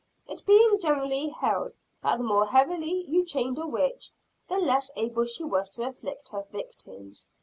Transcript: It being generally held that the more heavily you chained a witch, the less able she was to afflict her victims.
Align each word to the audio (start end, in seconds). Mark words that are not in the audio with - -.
It 0.27 0.43
being 0.47 0.79
generally 0.79 1.29
held 1.29 1.75
that 2.01 2.17
the 2.17 2.23
more 2.23 2.47
heavily 2.47 3.03
you 3.07 3.23
chained 3.23 3.59
a 3.59 3.67
witch, 3.67 4.09
the 4.47 4.57
less 4.57 4.89
able 4.95 5.25
she 5.25 5.43
was 5.43 5.69
to 5.75 5.83
afflict 5.87 6.29
her 6.29 6.41
victims. 6.51 7.29